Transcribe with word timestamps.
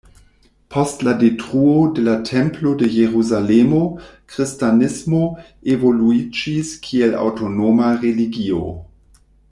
Post 0.75 1.01
la 1.07 1.11
detruo 1.23 1.73
de 1.99 2.05
la 2.07 2.15
Templo 2.29 2.71
de 2.79 2.89
Jerusalemo, 2.95 3.83
kristanismo 4.33 5.21
evoluiĝis 5.75 6.73
kiel 6.89 7.15
aŭtonoma 7.27 7.95
religio. 8.07 8.65